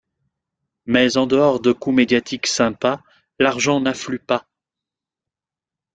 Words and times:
Mais 0.87 1.15
en 1.17 1.27
dehors 1.27 1.59
de 1.59 1.71
coups 1.73 1.95
médiatiques 1.95 2.47
sympas, 2.47 3.03
l'argent 3.37 3.79
n'afflue 3.79 4.17
pas. 4.17 4.47